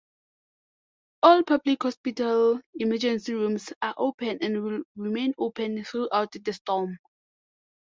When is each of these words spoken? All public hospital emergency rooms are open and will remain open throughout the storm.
All 1.21 1.43
public 1.43 1.83
hospital 1.83 2.59
emergency 2.73 3.35
rooms 3.35 3.71
are 3.83 3.93
open 3.97 4.39
and 4.41 4.63
will 4.63 4.81
remain 4.95 5.35
open 5.37 5.83
throughout 5.83 6.31
the 6.31 6.53
storm. 6.53 6.97